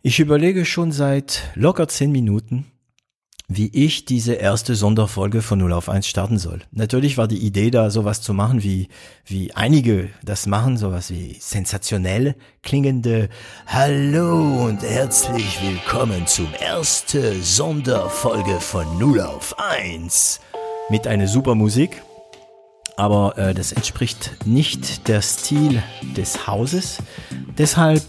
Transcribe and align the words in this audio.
Ich 0.00 0.20
überlege 0.20 0.64
schon 0.64 0.92
seit 0.92 1.50
locker 1.56 1.88
zehn 1.88 2.12
Minuten, 2.12 2.66
wie 3.48 3.66
ich 3.66 4.04
diese 4.04 4.34
erste 4.34 4.76
Sonderfolge 4.76 5.42
von 5.42 5.58
0 5.58 5.72
auf 5.72 5.88
1 5.88 6.06
starten 6.06 6.38
soll. 6.38 6.60
Natürlich 6.70 7.18
war 7.18 7.26
die 7.26 7.44
Idee 7.44 7.72
da, 7.72 7.90
sowas 7.90 8.22
zu 8.22 8.32
machen, 8.32 8.62
wie, 8.62 8.86
wie 9.26 9.52
einige 9.54 10.08
das 10.22 10.46
machen, 10.46 10.76
sowas 10.76 11.10
wie 11.10 11.36
sensationell 11.40 12.36
klingende 12.62 13.28
Hallo 13.66 14.66
und 14.66 14.82
herzlich 14.82 15.58
willkommen 15.62 16.28
zum 16.28 16.46
erste 16.60 17.34
Sonderfolge 17.42 18.60
von 18.60 19.00
0 19.00 19.20
auf 19.22 19.58
1 19.58 20.38
mit 20.90 21.08
einer 21.08 21.26
super 21.26 21.56
Musik. 21.56 22.02
Aber 22.96 23.36
äh, 23.36 23.52
das 23.52 23.72
entspricht 23.72 24.46
nicht 24.46 25.08
der 25.08 25.22
Stil 25.22 25.82
des 26.16 26.46
Hauses. 26.46 26.98
Deshalb 27.56 28.04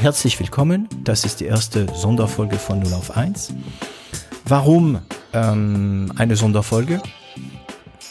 herzlich 0.00 0.40
willkommen. 0.40 0.88
Das 1.04 1.26
ist 1.26 1.40
die 1.40 1.44
erste 1.44 1.86
Sonderfolge 1.94 2.56
von 2.56 2.78
0 2.78 2.94
auf 2.94 3.14
1. 3.18 3.52
Warum 4.46 4.98
ähm, 5.34 6.10
eine 6.16 6.36
Sonderfolge? 6.36 7.02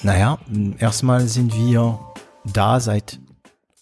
Naja, 0.04 0.38
erstmal 0.78 1.28
sind 1.28 1.56
wir 1.58 2.00
da 2.46 2.80
seit 2.80 3.20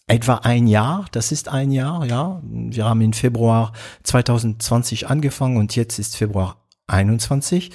etwa 0.08 0.36
ein 0.36 0.68
Jahr. 0.68 1.06
Das 1.12 1.34
ist 1.34 1.50
ein 1.50 1.72
Jahr, 1.72 2.06
ja. 2.06 2.42
Wir 2.44 2.86
haben 2.86 3.02
im 3.02 3.12
Februar 3.12 3.74
2020 4.04 5.10
angefangen 5.10 5.58
und 5.58 5.76
jetzt 5.76 6.00
ist 6.00 6.16
Februar 6.16 6.66
21. 6.88 7.72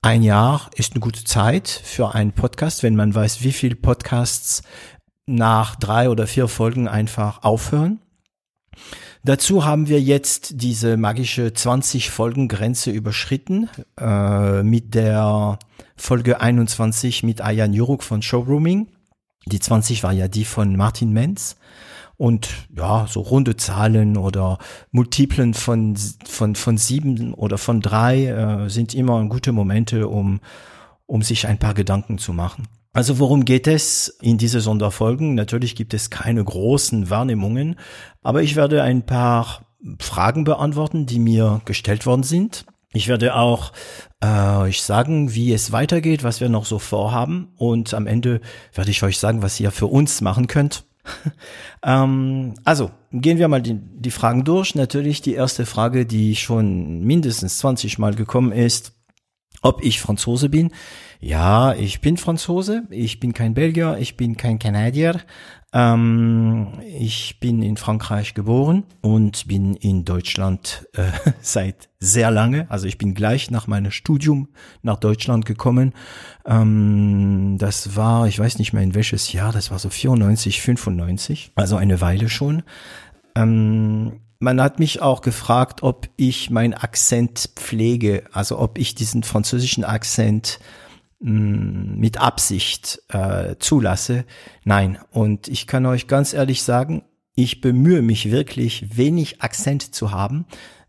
Ein 0.00 0.22
Jahr 0.22 0.70
ist 0.76 0.92
eine 0.92 1.00
gute 1.00 1.24
Zeit 1.24 1.68
für 1.68 2.14
einen 2.14 2.32
Podcast, 2.32 2.84
wenn 2.84 2.94
man 2.94 3.12
weiß, 3.12 3.42
wie 3.42 3.52
viele 3.52 3.74
Podcasts 3.74 4.62
nach 5.26 5.74
drei 5.74 6.08
oder 6.08 6.28
vier 6.28 6.46
Folgen 6.46 6.86
einfach 6.86 7.42
aufhören. 7.42 7.98
Dazu 9.24 9.64
haben 9.64 9.88
wir 9.88 10.00
jetzt 10.00 10.60
diese 10.62 10.96
magische 10.96 11.52
20 11.52 12.10
Folgen 12.10 12.48
Grenze 12.48 12.90
überschritten 12.90 13.68
äh, 14.00 14.62
mit 14.64 14.94
der 14.94 15.58
Folge 15.96 16.40
21 16.40 17.22
mit 17.22 17.40
Ayan 17.40 17.72
Juruk 17.72 18.02
von 18.02 18.22
Showrooming. 18.22 18.88
Die 19.46 19.60
20 19.60 20.02
war 20.02 20.12
ja 20.12 20.26
die 20.26 20.44
von 20.44 20.76
Martin 20.76 21.12
Menz. 21.12 21.56
Und 22.16 22.50
ja, 22.76 23.06
so 23.08 23.20
runde 23.20 23.56
Zahlen 23.56 24.16
oder 24.16 24.58
Multiplen 24.90 25.54
von, 25.54 25.96
von, 26.24 26.54
von 26.54 26.76
sieben 26.76 27.34
oder 27.34 27.58
von 27.58 27.80
drei 27.80 28.26
äh, 28.26 28.68
sind 28.68 28.94
immer 28.94 29.24
gute 29.26 29.52
Momente, 29.52 30.08
um, 30.08 30.40
um 31.06 31.22
sich 31.22 31.46
ein 31.46 31.58
paar 31.58 31.74
Gedanken 31.74 32.18
zu 32.18 32.32
machen. 32.32 32.68
Also 32.92 33.18
worum 33.18 33.44
geht 33.44 33.66
es 33.66 34.08
in 34.20 34.36
diese 34.36 34.60
Sonderfolgen? 34.60 35.34
Natürlich 35.34 35.74
gibt 35.74 35.94
es 35.94 36.10
keine 36.10 36.44
großen 36.44 37.08
Wahrnehmungen, 37.08 37.76
aber 38.22 38.42
ich 38.42 38.54
werde 38.54 38.82
ein 38.82 39.06
paar 39.06 39.66
Fragen 39.98 40.44
beantworten, 40.44 41.06
die 41.06 41.18
mir 41.18 41.62
gestellt 41.64 42.04
worden 42.04 42.22
sind. 42.22 42.66
Ich 42.92 43.08
werde 43.08 43.34
auch 43.34 43.72
äh, 44.20 44.56
euch 44.56 44.82
sagen, 44.82 45.34
wie 45.34 45.54
es 45.54 45.72
weitergeht, 45.72 46.22
was 46.22 46.42
wir 46.42 46.50
noch 46.50 46.66
so 46.66 46.78
vorhaben 46.78 47.48
und 47.56 47.94
am 47.94 48.06
Ende 48.06 48.42
werde 48.74 48.90
ich 48.90 49.02
euch 49.02 49.18
sagen, 49.18 49.40
was 49.40 49.58
ihr 49.58 49.70
für 49.70 49.86
uns 49.86 50.20
machen 50.20 50.46
könnt. 50.46 50.84
ähm, 51.82 52.54
also 52.64 52.90
gehen 53.10 53.38
wir 53.38 53.48
mal 53.48 53.62
die, 53.62 53.74
die 53.74 54.10
Fragen 54.10 54.44
durch. 54.44 54.74
Natürlich 54.74 55.22
die 55.22 55.34
erste 55.34 55.64
Frage, 55.64 56.04
die 56.04 56.36
schon 56.36 57.00
mindestens 57.00 57.58
20 57.58 57.98
Mal 57.98 58.14
gekommen 58.14 58.52
ist, 58.52 58.92
ob 59.62 59.82
ich 59.82 60.00
Franzose 60.00 60.48
bin. 60.48 60.70
Ja, 61.20 61.72
ich 61.74 62.00
bin 62.00 62.16
Franzose, 62.16 62.82
ich 62.90 63.20
bin 63.20 63.32
kein 63.32 63.54
Belgier, 63.54 63.96
ich 63.98 64.16
bin 64.16 64.36
kein 64.36 64.58
Kanadier. 64.58 65.20
Ähm, 65.72 66.80
ich 66.84 67.40
bin 67.40 67.62
in 67.62 67.78
Frankreich 67.78 68.34
geboren 68.34 68.84
und 69.00 69.48
bin 69.48 69.74
in 69.74 70.04
Deutschland 70.04 70.86
äh, 70.94 71.10
seit 71.40 71.88
sehr 71.98 72.30
lange. 72.30 72.70
Also 72.70 72.86
ich 72.86 72.98
bin 72.98 73.14
gleich 73.14 73.50
nach 73.50 73.66
meinem 73.66 73.90
Studium 73.90 74.48
nach 74.82 74.98
Deutschland 74.98 75.46
gekommen. 75.46 75.94
Ähm, 76.44 77.56
das 77.58 77.96
war, 77.96 78.26
ich 78.26 78.38
weiß 78.38 78.58
nicht 78.58 78.72
mehr 78.74 78.82
in 78.82 78.94
welches 78.94 79.32
Jahr, 79.32 79.52
das 79.52 79.70
war 79.70 79.78
so 79.78 79.88
94, 79.88 80.60
95, 80.60 81.52
also 81.54 81.76
eine 81.76 82.00
Weile 82.02 82.28
schon. 82.28 82.64
Ähm, 83.34 84.20
man 84.42 84.60
hat 84.60 84.78
mich 84.78 85.00
auch 85.00 85.22
gefragt, 85.22 85.82
ob 85.82 86.08
ich 86.16 86.50
meinen 86.50 86.74
Akzent 86.74 87.50
pflege, 87.56 88.24
also 88.32 88.58
ob 88.58 88.78
ich 88.78 88.94
diesen 88.94 89.22
französischen 89.22 89.84
Akzent 89.84 90.58
Mm, 91.22 92.00
mit 92.00 92.20
Absicht 92.20 93.00
äh, 93.08 93.54
zulasse. 93.60 94.24
Nein, 94.64 94.98
und 95.12 95.46
ich 95.46 95.68
kann 95.68 95.86
euch 95.86 96.08
ganz 96.08 96.32
ehrlich 96.32 96.64
sagen, 96.64 97.04
ich 97.36 97.60
bemühe 97.60 98.02
mich 98.02 98.32
wirklich, 98.32 98.96
wenig 98.96 99.40
Akzent 99.40 99.94
zu 99.94 100.10
haben, 100.10 100.46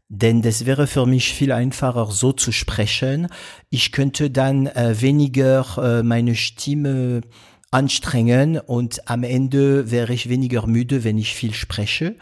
denn 0.09 0.41
das 0.41 0.65
wäre 0.65 0.87
für 0.87 1.05
mich 1.05 1.33
viel 1.33 1.51
einfacher, 1.51 2.07
so 2.07 2.31
zu 2.31 2.51
sprechen. 2.51 3.27
Ich 3.69 3.91
könnte 3.91 4.31
dann 4.31 4.65
äh, 4.65 4.99
weniger 4.99 5.65
äh, 5.77 6.03
meine 6.03 6.33
Stimme 6.33 7.21
anstrengen 7.69 8.57
und 8.57 9.07
am 9.07 9.21
Ende 9.21 9.91
wäre 9.91 10.13
ich 10.13 10.29
weniger 10.29 10.65
müde, 10.65 11.03
wenn 11.03 11.19
ich 11.19 11.35
viel 11.35 11.53
spreche. 11.53 12.15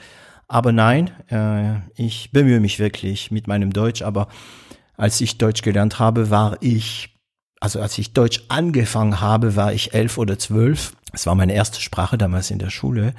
Aber 0.51 0.73
nein, 0.73 1.11
äh, 1.29 1.79
ich 1.95 2.33
bemühe 2.33 2.59
mich 2.59 2.77
wirklich 2.77 3.31
mit 3.31 3.47
meinem 3.47 3.71
Deutsch, 3.71 4.01
aber 4.01 4.27
als 4.97 5.21
ich 5.21 5.37
Deutsch 5.37 5.61
gelernt 5.61 5.97
habe, 5.97 6.29
war 6.29 6.57
ich 6.59 7.17
also 7.61 7.79
als 7.79 7.97
ich 7.97 8.11
Deutsch 8.11 8.41
angefangen 8.49 9.21
habe, 9.21 9.55
war 9.55 9.71
ich 9.71 9.93
elf 9.93 10.17
oder 10.17 10.37
zwölf. 10.37 10.93
Es 11.13 11.25
war 11.25 11.35
meine 11.35 11.53
erste 11.53 11.79
Sprache 11.79 12.17
damals 12.17 12.51
in 12.51 12.59
der 12.59 12.71
Schule. 12.71 13.13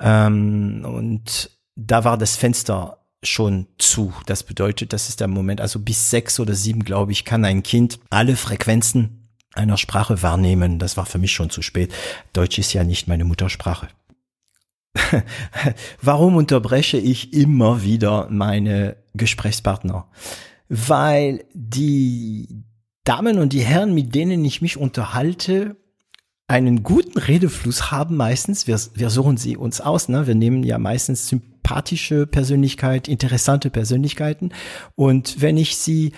Ähm, 0.00 0.84
und 0.84 1.50
da 1.76 2.02
war 2.02 2.18
das 2.18 2.36
Fenster 2.36 2.98
schon 3.22 3.68
zu. 3.78 4.12
Das 4.26 4.42
bedeutet, 4.42 4.92
das 4.92 5.08
ist 5.08 5.20
der 5.20 5.28
Moment, 5.28 5.60
also 5.60 5.78
bis 5.78 6.10
sechs 6.10 6.40
oder 6.40 6.54
sieben, 6.54 6.84
glaube 6.84 7.12
ich, 7.12 7.24
kann 7.24 7.44
ein 7.44 7.62
Kind 7.62 8.00
alle 8.10 8.34
Frequenzen 8.34 9.28
einer 9.54 9.76
Sprache 9.76 10.22
wahrnehmen. 10.22 10.80
Das 10.80 10.96
war 10.96 11.06
für 11.06 11.18
mich 11.18 11.32
schon 11.32 11.50
zu 11.50 11.62
spät. 11.62 11.92
Deutsch 12.32 12.58
ist 12.58 12.72
ja 12.72 12.82
nicht 12.82 13.06
meine 13.06 13.24
Muttersprache. 13.24 13.88
Warum 16.02 16.36
unterbreche 16.36 16.98
ich 16.98 17.32
immer 17.32 17.82
wieder 17.82 18.28
meine 18.30 18.96
Gesprächspartner? 19.14 20.08
Weil 20.68 21.44
die 21.54 22.64
Damen 23.04 23.38
und 23.38 23.52
die 23.52 23.60
Herren, 23.60 23.94
mit 23.94 24.14
denen 24.14 24.44
ich 24.44 24.62
mich 24.62 24.76
unterhalte, 24.76 25.76
einen 26.46 26.82
guten 26.82 27.18
Redefluss 27.18 27.90
haben 27.90 28.16
meistens. 28.16 28.66
Wir, 28.66 28.78
wir 28.94 29.10
suchen 29.10 29.36
sie 29.36 29.56
uns 29.56 29.80
aus. 29.80 30.08
Ne? 30.08 30.26
Wir 30.26 30.34
nehmen 30.34 30.62
ja 30.62 30.78
meistens 30.78 31.28
sympathische 31.28 32.26
Persönlichkeit, 32.26 33.08
interessante 33.08 33.70
Persönlichkeiten. 33.70 34.52
Und 34.94 35.40
wenn 35.40 35.56
ich 35.56 35.76
sie 35.76 36.12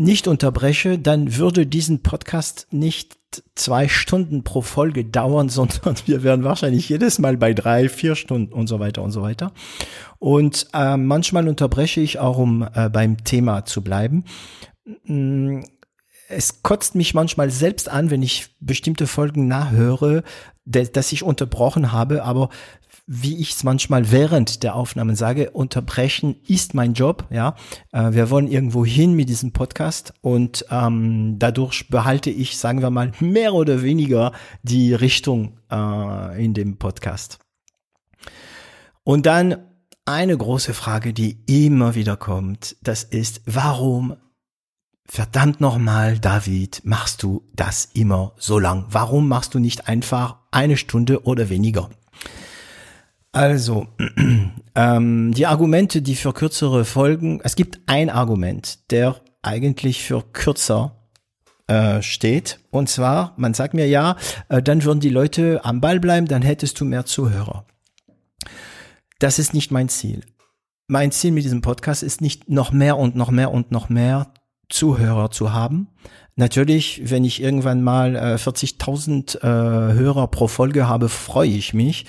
nicht 0.00 0.26
unterbreche, 0.26 0.98
dann 0.98 1.36
würde 1.36 1.66
diesen 1.66 2.02
Podcast 2.02 2.66
nicht 2.70 3.18
zwei 3.54 3.86
Stunden 3.86 4.42
pro 4.42 4.62
Folge 4.62 5.04
dauern, 5.04 5.48
sondern 5.50 5.96
wir 6.06 6.22
wären 6.22 6.42
wahrscheinlich 6.42 6.88
jedes 6.88 7.18
Mal 7.18 7.36
bei 7.36 7.52
drei, 7.52 7.88
vier 7.88 8.14
Stunden 8.14 8.52
und 8.52 8.66
so 8.66 8.80
weiter 8.80 9.02
und 9.02 9.12
so 9.12 9.22
weiter. 9.22 9.52
Und 10.18 10.66
äh, 10.72 10.96
manchmal 10.96 11.48
unterbreche 11.48 12.00
ich 12.00 12.18
auch, 12.18 12.38
um 12.38 12.66
äh, 12.74 12.88
beim 12.88 13.22
Thema 13.24 13.64
zu 13.64 13.82
bleiben 13.82 14.24
es 16.30 16.62
kotzt 16.62 16.94
mich 16.94 17.12
manchmal 17.12 17.50
selbst 17.50 17.88
an, 17.88 18.10
wenn 18.10 18.22
ich 18.22 18.54
bestimmte 18.60 19.06
Folgen 19.06 19.48
nachhöre, 19.48 20.22
dass 20.64 21.12
ich 21.12 21.22
unterbrochen 21.22 21.92
habe, 21.92 22.22
aber 22.22 22.48
wie 23.12 23.38
ich 23.38 23.50
es 23.52 23.64
manchmal 23.64 24.12
während 24.12 24.62
der 24.62 24.76
Aufnahmen 24.76 25.16
sage, 25.16 25.50
unterbrechen 25.50 26.36
ist 26.46 26.74
mein 26.74 26.94
Job, 26.94 27.26
ja. 27.30 27.56
Äh, 27.90 28.12
wir 28.12 28.30
wollen 28.30 28.46
irgendwo 28.46 28.84
hin 28.86 29.14
mit 29.14 29.28
diesem 29.28 29.52
Podcast 29.52 30.14
und 30.20 30.64
ähm, 30.70 31.36
dadurch 31.40 31.88
behalte 31.88 32.30
ich, 32.30 32.56
sagen 32.56 32.82
wir 32.82 32.90
mal, 32.90 33.10
mehr 33.18 33.54
oder 33.54 33.82
weniger 33.82 34.30
die 34.62 34.94
Richtung 34.94 35.58
äh, 35.72 36.44
in 36.44 36.54
dem 36.54 36.76
Podcast. 36.76 37.38
Und 39.02 39.26
dann 39.26 39.56
eine 40.04 40.36
große 40.36 40.72
Frage, 40.72 41.12
die 41.12 41.42
immer 41.46 41.96
wieder 41.96 42.16
kommt, 42.16 42.76
das 42.80 43.02
ist, 43.02 43.42
warum 43.46 44.16
verdammt 45.10 45.60
nochmal, 45.60 46.18
David, 46.20 46.82
machst 46.84 47.24
du 47.24 47.42
das 47.54 47.90
immer 47.94 48.32
so 48.38 48.60
lang? 48.60 48.86
Warum 48.90 49.26
machst 49.26 49.54
du 49.54 49.58
nicht 49.58 49.88
einfach 49.88 50.36
eine 50.52 50.76
Stunde 50.76 51.24
oder 51.24 51.48
weniger? 51.48 51.90
Also, 53.32 53.88
ähm, 54.76 55.32
die 55.34 55.46
Argumente, 55.46 56.00
die 56.00 56.14
für 56.14 56.32
kürzere 56.32 56.84
Folgen, 56.84 57.40
es 57.42 57.56
gibt 57.56 57.80
ein 57.86 58.08
Argument, 58.08 58.90
der 58.92 59.20
eigentlich 59.42 60.02
für 60.02 60.22
kürzer 60.32 60.96
äh, 61.66 62.02
steht. 62.02 62.60
Und 62.70 62.88
zwar, 62.88 63.34
man 63.36 63.52
sagt 63.54 63.74
mir 63.74 63.88
ja, 63.88 64.16
äh, 64.48 64.62
dann 64.62 64.84
würden 64.84 65.00
die 65.00 65.10
Leute 65.10 65.64
am 65.64 65.80
Ball 65.80 65.98
bleiben, 65.98 66.28
dann 66.28 66.42
hättest 66.42 66.80
du 66.80 66.84
mehr 66.84 67.04
Zuhörer. 67.04 67.66
Das 69.18 69.40
ist 69.40 69.54
nicht 69.54 69.72
mein 69.72 69.88
Ziel. 69.88 70.24
Mein 70.86 71.10
Ziel 71.10 71.32
mit 71.32 71.44
diesem 71.44 71.62
Podcast 71.62 72.04
ist 72.04 72.20
nicht 72.20 72.48
noch 72.48 72.70
mehr 72.70 72.96
und 72.96 73.16
noch 73.16 73.30
mehr 73.30 73.50
und 73.50 73.72
noch 73.72 73.88
mehr 73.88 74.32
Zuhörer 74.70 75.30
zu 75.30 75.52
haben. 75.52 75.88
Natürlich, 76.36 77.10
wenn 77.10 77.24
ich 77.24 77.42
irgendwann 77.42 77.82
mal 77.82 78.16
äh, 78.16 78.34
40.000 78.36 79.38
äh, 79.38 79.92
Hörer 79.92 80.28
pro 80.28 80.48
Folge 80.48 80.88
habe, 80.88 81.08
freue 81.08 81.50
ich 81.50 81.74
mich. 81.74 82.06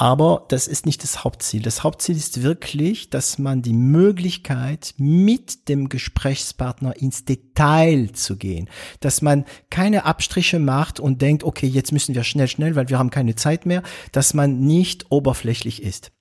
Aber 0.00 0.46
das 0.48 0.66
ist 0.66 0.86
nicht 0.86 1.02
das 1.02 1.24
Hauptziel. 1.24 1.60
Das 1.60 1.84
Hauptziel 1.84 2.16
ist 2.16 2.42
wirklich, 2.42 3.10
dass 3.10 3.38
man 3.38 3.60
die 3.60 3.74
Möglichkeit 3.74 4.94
mit 4.96 5.68
dem 5.68 5.90
Gesprächspartner 5.90 6.96
ins 6.96 7.26
Detail 7.26 8.10
zu 8.14 8.38
gehen, 8.38 8.70
dass 9.00 9.20
man 9.20 9.44
keine 9.68 10.06
Abstriche 10.06 10.58
macht 10.58 11.00
und 11.00 11.20
denkt, 11.20 11.44
okay, 11.44 11.66
jetzt 11.66 11.92
müssen 11.92 12.14
wir 12.14 12.24
schnell, 12.24 12.48
schnell, 12.48 12.76
weil 12.76 12.88
wir 12.88 12.98
haben 12.98 13.10
keine 13.10 13.34
Zeit 13.34 13.66
mehr, 13.66 13.82
dass 14.10 14.32
man 14.32 14.60
nicht 14.60 15.10
oberflächlich 15.10 15.82
ist. 15.82 16.12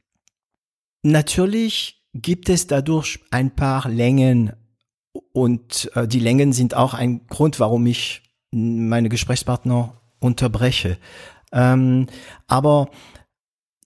Natürlich 1.01 2.03
gibt 2.13 2.49
es 2.49 2.67
dadurch 2.67 3.19
ein 3.31 3.55
paar 3.55 3.87
Längen 3.87 4.51
und 5.33 5.91
äh, 5.95 6.07
die 6.07 6.19
Längen 6.19 6.53
sind 6.53 6.75
auch 6.75 6.93
ein 6.93 7.25
Grund, 7.27 7.59
warum 7.59 7.85
ich 7.85 8.23
meine 8.51 9.09
Gesprächspartner 9.09 9.93
unterbreche. 10.19 10.97
Ähm, 11.51 12.07
aber 12.47 12.89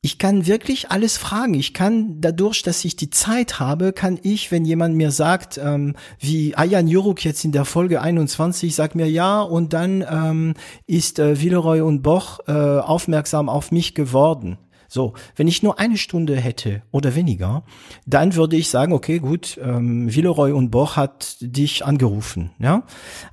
ich 0.05 0.17
kann 0.17 0.47
wirklich 0.47 0.91
alles 0.91 1.17
fragen. 1.17 1.53
Ich 1.53 1.73
kann 1.73 2.19
dadurch, 2.19 2.61
dass 2.61 2.83
ich 2.83 2.97
die 2.97 3.09
Zeit 3.09 3.61
habe, 3.61 3.93
kann 3.93 4.19
ich, 4.21 4.51
wenn 4.51 4.65
jemand 4.65 4.97
mir 4.97 5.11
sagt, 5.11 5.57
ähm, 5.57 5.95
wie 6.19 6.55
Ayan 6.55 6.89
Juruk 6.89 7.23
jetzt 7.23 7.45
in 7.45 7.53
der 7.53 7.63
Folge 7.63 8.01
21, 8.01 8.75
sagt 8.75 8.95
mir 8.95 9.09
ja 9.09 9.41
und 9.41 9.71
dann 9.71 10.05
ähm, 10.09 10.55
ist 10.87 11.19
äh, 11.19 11.39
Villeroy 11.39 11.79
und 11.79 12.01
Boch 12.01 12.41
äh, 12.47 12.51
aufmerksam 12.51 13.47
auf 13.47 13.71
mich 13.71 13.95
geworden. 13.95 14.57
So, 14.93 15.15
wenn 15.35 15.47
ich 15.47 15.63
nur 15.63 15.79
eine 15.79 15.97
Stunde 15.97 16.35
hätte 16.35 16.83
oder 16.91 17.15
weniger, 17.15 17.63
dann 18.05 18.35
würde 18.35 18.57
ich 18.57 18.69
sagen, 18.69 18.93
okay, 18.93 19.17
gut, 19.17 19.59
ähm, 19.59 20.13
Villeroy 20.13 20.51
und 20.51 20.69
Boch 20.69 20.97
hat 20.97 21.37
dich 21.41 21.83
angerufen, 21.83 22.51
ja. 22.59 22.83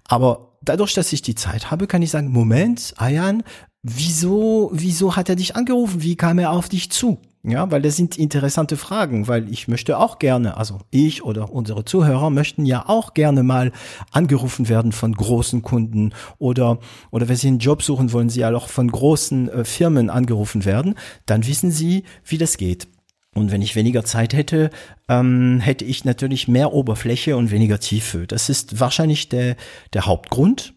Aber 0.08 0.54
dadurch, 0.62 0.94
dass 0.94 1.12
ich 1.12 1.20
die 1.20 1.34
Zeit 1.34 1.70
habe, 1.70 1.86
kann 1.86 2.00
ich 2.00 2.10
sagen, 2.10 2.32
Moment, 2.32 2.94
Ayan, 2.96 3.42
wieso, 3.82 4.70
wieso 4.72 5.16
hat 5.16 5.28
er 5.28 5.36
dich 5.36 5.54
angerufen? 5.54 6.00
Wie 6.02 6.16
kam 6.16 6.38
er 6.38 6.52
auf 6.52 6.70
dich 6.70 6.90
zu? 6.90 7.20
Ja, 7.42 7.70
weil 7.70 7.81
das 7.81 7.96
sind 7.96 8.19
interessante 8.19 8.76
Fragen, 8.76 9.26
weil 9.26 9.50
ich 9.50 9.66
möchte 9.66 9.96
auch 9.98 10.19
gerne, 10.19 10.58
also 10.58 10.81
ich 10.90 11.25
oder 11.25 11.50
unsere 11.50 11.87
Zuhörer 11.87 12.28
möchten 12.28 12.66
ja 12.66 12.87
auch 12.87 13.14
gerne 13.14 13.42
mal 13.42 13.72
angerufen 14.12 14.69
werden 14.69 14.92
von 14.92 15.14
großen 15.14 15.62
Kunden 15.62 16.12
oder, 16.37 16.81
oder 17.10 17.28
wenn 17.28 17.37
sie 17.37 17.48
einen 17.48 17.58
Job 17.58 17.82
suchen, 17.82 18.12
wollen 18.12 18.28
sie 18.28 18.40
ja 18.40 18.54
auch 18.54 18.69
von 18.69 18.90
großen 18.90 19.48
äh, 19.48 19.64
Firmen 19.64 20.10
angerufen 20.10 20.66
werden, 20.66 20.96
dann 21.25 21.46
wissen 21.46 21.70
sie, 21.70 22.04
wie 22.26 22.37
das 22.37 22.58
geht. 22.58 22.88
Und 23.34 23.50
wenn 23.50 23.62
ich 23.62 23.75
weniger 23.75 24.04
Zeit 24.04 24.34
hätte, 24.34 24.70
ähm, 25.08 25.60
hätte 25.60 25.86
ich 25.86 26.04
natürlich 26.04 26.46
mehr 26.46 26.75
Oberfläche 26.75 27.38
und 27.38 27.50
weniger 27.50 27.81
Tiefe. 27.81 28.26
Das 28.26 28.50
ist 28.50 28.81
wahrscheinlich 28.81 29.31
der, 29.31 29.56
der 29.94 30.04
Hauptgrund, 30.04 30.75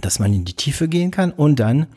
dass 0.00 0.18
man 0.18 0.32
in 0.32 0.46
die 0.46 0.54
Tiefe 0.56 0.88
gehen 0.88 1.10
kann 1.10 1.32
und 1.32 1.60
dann 1.60 1.88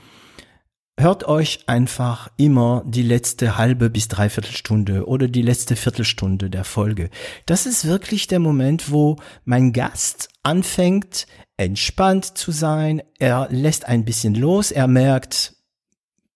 Hört 0.97 1.27
euch 1.27 1.59
einfach 1.67 2.29
immer 2.37 2.81
die 2.87 3.03
letzte 3.03 3.57
halbe 3.57 3.89
bis 3.89 4.07
dreiviertel 4.07 4.53
Stunde 4.53 5.05
oder 5.07 5.27
die 5.27 5.41
letzte 5.41 5.75
Viertelstunde 5.75 6.49
der 6.49 6.63
Folge. 6.63 7.09
Das 7.45 7.65
ist 7.65 7.85
wirklich 7.85 8.27
der 8.27 8.39
Moment, 8.39 8.91
wo 8.91 9.17
mein 9.43 9.73
Gast 9.73 10.29
anfängt, 10.41 11.27
entspannt 11.57 12.37
zu 12.37 12.51
sein. 12.51 13.01
Er 13.19 13.49
lässt 13.51 13.85
ein 13.85 14.05
bisschen 14.05 14.35
los. 14.35 14.71
Er 14.71 14.87
merkt, 14.87 15.57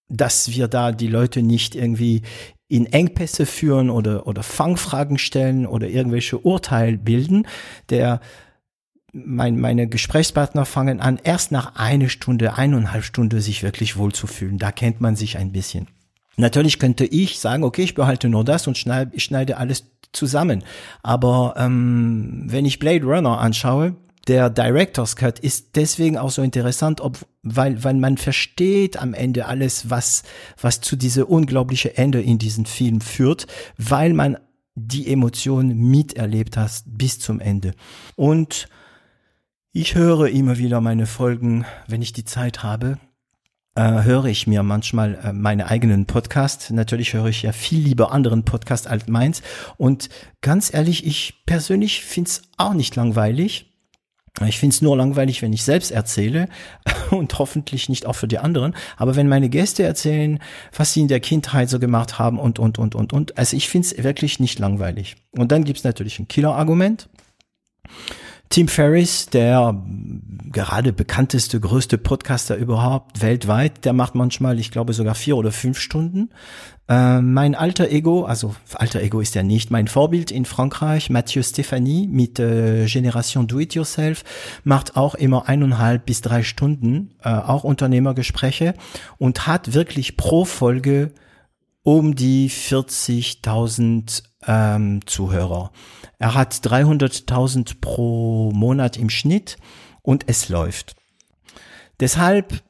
dass 0.10 0.52
wir 0.52 0.68
da 0.68 0.92
die 0.92 1.08
Leute 1.08 1.42
nicht 1.42 1.74
irgendwie 1.74 2.24
in 2.68 2.86
Engpässe 2.86 3.46
führen 3.46 3.90
oder, 3.90 4.28
oder 4.28 4.44
Fangfragen 4.44 5.18
stellen 5.18 5.66
oder 5.66 5.88
irgendwelche 5.88 6.38
Urteil 6.38 6.98
bilden. 6.98 7.48
Der 7.90 8.20
mein, 9.14 9.60
meine 9.60 9.88
Gesprächspartner 9.88 10.66
fangen 10.66 11.00
an, 11.00 11.20
erst 11.24 11.52
nach 11.52 11.76
einer 11.76 12.10
Stunde, 12.10 12.56
eineinhalb 12.56 13.04
Stunde 13.04 13.42
sich 13.42 13.64
wirklich 13.64 13.98
wohlzufühlen. 13.98 14.58
Da 14.58 14.72
kennt 14.72 15.02
man 15.02 15.16
sich 15.16 15.38
ein 15.38 15.52
bisschen. 15.52 15.88
Natürlich 16.38 16.80
könnte 16.80 17.06
ich 17.06 17.40
sagen, 17.40 17.64
okay, 17.64 17.84
ich 17.84 17.96
behalte 17.96 18.30
nur 18.30 18.46
das 18.46 18.68
und 18.68 18.78
schneide, 18.78 19.12
ich 19.14 19.26
schneide 19.26 19.58
alles 19.58 19.86
zusammen. 20.12 20.64
Aber 21.04 21.56
ähm, 21.58 22.44
wenn 22.48 22.66
ich 22.66 22.80
Blade 22.80 23.06
Runner 23.06 23.40
anschaue, 23.40 23.96
der 24.28 24.50
Director's 24.50 25.16
Cut 25.16 25.40
ist 25.40 25.76
deswegen 25.76 26.18
auch 26.18 26.30
so 26.30 26.42
interessant, 26.42 27.02
ob, 27.02 27.18
weil, 27.42 27.84
weil 27.84 27.96
man 27.96 28.18
versteht 28.18 28.98
am 28.98 29.14
Ende 29.14 29.48
alles, 29.48 29.90
was, 29.90 30.24
was 30.62 30.82
zu 30.82 30.96
dieser 30.96 31.30
unglaubliche 31.30 31.98
Ende 31.98 32.22
in 32.22 32.38
diesem 32.38 32.66
Film 32.66 33.02
führt, 33.02 33.48
weil 33.78 34.14
man 34.14 34.38
die 34.76 35.12
Emotionen 35.12 35.76
miterlebt 35.76 36.58
hat 36.58 36.84
bis 36.86 37.20
zum 37.20 37.40
Ende. 37.40 37.74
Und 38.16 38.70
ich 39.72 39.96
höre 39.96 40.28
immer 40.30 40.58
wieder 40.58 40.82
meine 40.82 41.06
Folgen, 41.06 41.66
wenn 41.88 42.02
ich 42.02 42.14
die 42.14 42.26
Zeit 42.26 42.64
habe. 42.64 42.98
Äh, 43.76 44.04
höre 44.04 44.26
ich 44.26 44.48
mir 44.48 44.64
manchmal 44.64 45.20
äh, 45.24 45.32
meine 45.32 45.68
eigenen 45.68 46.08
Podcast. 46.08 46.72
Natürlich 46.72 47.14
höre 47.14 47.28
ich 47.28 47.44
ja 47.44 47.52
viel 47.52 47.80
lieber 47.80 48.12
anderen 48.12 48.44
Podcast 48.46 48.88
als 48.88 49.08
meins. 49.08 49.44
Und 49.78 50.10
ganz 50.42 50.74
ehrlich, 50.74 51.06
ich 51.06 51.44
persönlich 51.46 52.04
find's 52.04 52.42
auch 52.58 52.74
nicht 52.74 52.96
langweilig. 52.96 53.68
Ich 54.48 54.58
find's 54.58 54.82
nur 54.82 54.98
langweilig, 54.98 55.42
wenn 55.42 55.54
ich 55.54 55.64
selbst 55.64 55.92
erzähle 55.92 56.50
und 57.12 57.38
hoffentlich 57.38 57.90
nicht 57.90 58.08
auch 58.08 58.16
für 58.16 58.28
die 58.28 58.40
anderen. 58.40 58.76
Aber 58.98 59.16
wenn 59.16 59.28
meine 59.28 59.50
Gäste 59.50 59.84
erzählen, 59.84 60.40
was 60.76 60.94
sie 60.94 61.02
in 61.02 61.08
der 61.08 61.20
Kindheit 61.20 61.70
so 61.70 61.78
gemacht 61.78 62.18
haben 62.18 62.40
und, 62.40 62.58
und, 62.58 62.80
und, 62.80 62.96
und, 62.96 63.14
und. 63.14 63.38
Also 63.38 63.56
ich 63.56 63.70
find's 63.70 63.96
wirklich 64.02 64.40
nicht 64.40 64.58
langweilig. 64.58 65.16
Und 65.32 65.52
dann 65.52 65.64
gibt's 65.64 65.84
natürlich 65.84 66.18
ein 66.18 66.28
Killer-Argument. 66.28 67.08
Tim 68.50 68.68
Ferriss, 68.68 69.28
der 69.28 69.80
gerade 70.52 70.92
bekannteste, 70.92 71.60
größte 71.60 72.00
Podcaster 72.00 72.56
überhaupt 72.56 73.22
weltweit, 73.22 73.86
der 73.86 73.94
macht 73.94 74.16
manchmal, 74.16 74.60
ich 74.60 74.72
glaube, 74.72 74.94
sogar 74.94 75.14
vier 75.14 75.38
oder 75.38 75.52
fünf 75.52 75.80
Stunden. 75.80 76.32
Äh, 76.88 77.22
mein 77.22 77.54
alter 77.54 77.90
Ego, 77.92 78.24
also 78.24 78.56
alter 78.74 79.02
Ego 79.02 79.22
ist 79.22 79.36
ja 79.36 79.44
nicht, 79.44 79.70
mein 79.70 79.88
Vorbild 79.88 80.32
in 80.32 80.46
Frankreich, 80.46 81.12
Mathieu 81.12 81.44
Stéphanie 81.44 82.08
mit 82.08 82.40
äh, 82.40 82.88
Generation 82.88 83.46
Do 83.48 83.60
It 83.60 83.76
Yourself, 83.76 84.24
macht 84.64 84.98
auch 84.98 85.14
immer 85.14 85.48
eineinhalb 85.48 86.08
bis 86.08 86.22
drei 86.22 86.42
Stunden, 86.42 87.12
äh, 87.24 87.30
auch 87.30 87.64
Unternehmergespräche 87.64 88.74
und 89.20 89.46
hat 89.46 89.76
wirklich 89.76 90.18
pro 90.18 90.46
Folge 90.46 91.12
um 91.90 92.14
die 92.14 92.52
40.000 92.52 94.22
ähm, 94.46 95.00
Zuhörer. 95.08 95.72
Er 96.20 96.36
hat 96.36 96.54
300.000 96.54 97.82
pro 97.82 98.52
Monat 98.52 98.96
im 98.96 99.10
Schnitt 99.10 99.58
und 100.04 100.26
es 100.28 100.50
läuft. 100.50 100.96
Deshalb, 102.00 102.62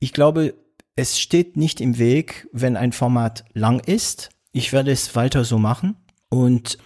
ich 0.00 0.12
glaube, 0.12 0.54
es 0.96 1.20
steht 1.20 1.56
nicht 1.56 1.80
im 1.80 1.96
Weg, 1.98 2.48
wenn 2.52 2.76
ein 2.76 2.90
Format 2.90 3.44
lang 3.52 3.78
ist. 3.78 4.30
Ich 4.50 4.72
werde 4.72 4.90
es 4.90 5.14
weiter 5.14 5.44
so 5.44 5.60
machen 5.60 5.94
und 6.28 6.76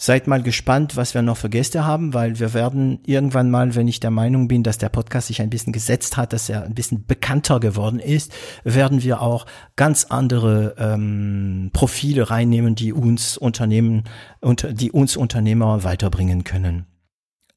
Seid 0.00 0.28
mal 0.28 0.44
gespannt, 0.44 0.94
was 0.94 1.14
wir 1.14 1.22
noch 1.22 1.38
für 1.38 1.50
Gäste 1.50 1.84
haben, 1.84 2.14
weil 2.14 2.38
wir 2.38 2.54
werden 2.54 3.00
irgendwann 3.04 3.50
mal, 3.50 3.74
wenn 3.74 3.88
ich 3.88 3.98
der 3.98 4.12
Meinung 4.12 4.46
bin, 4.46 4.62
dass 4.62 4.78
der 4.78 4.90
Podcast 4.90 5.26
sich 5.26 5.42
ein 5.42 5.50
bisschen 5.50 5.72
gesetzt 5.72 6.16
hat, 6.16 6.32
dass 6.32 6.48
er 6.48 6.62
ein 6.62 6.74
bisschen 6.74 7.04
bekannter 7.04 7.58
geworden 7.58 7.98
ist, 7.98 8.32
werden 8.62 9.02
wir 9.02 9.20
auch 9.20 9.44
ganz 9.74 10.04
andere 10.04 10.76
ähm, 10.78 11.70
Profile 11.72 12.30
reinnehmen, 12.30 12.76
die 12.76 12.92
uns 12.92 13.36
Unternehmen 13.36 14.04
und 14.40 14.68
die 14.70 14.92
uns 14.92 15.16
Unternehmer 15.16 15.82
weiterbringen 15.82 16.44
können. 16.44 16.86